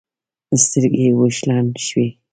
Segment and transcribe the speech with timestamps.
[0.63, 2.07] سترګې يې اوښلن شوې.